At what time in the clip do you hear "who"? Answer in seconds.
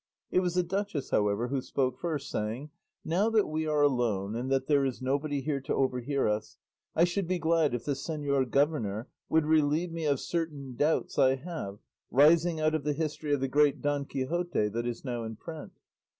1.49-1.61